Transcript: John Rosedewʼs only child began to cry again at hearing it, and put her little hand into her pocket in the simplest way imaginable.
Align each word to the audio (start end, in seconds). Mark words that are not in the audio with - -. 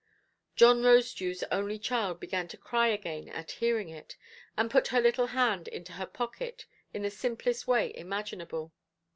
John 0.55 0.81
Rosedewʼs 0.81 1.43
only 1.51 1.77
child 1.77 2.19
began 2.19 2.47
to 2.47 2.57
cry 2.57 2.87
again 2.87 3.29
at 3.29 3.51
hearing 3.61 3.87
it, 3.89 4.17
and 4.57 4.71
put 4.71 4.87
her 4.87 4.99
little 4.99 5.27
hand 5.27 5.67
into 5.67 5.91
her 5.91 6.07
pocket 6.07 6.65
in 6.91 7.03
the 7.03 7.11
simplest 7.11 7.67
way 7.67 7.91
imaginable. 7.95 8.73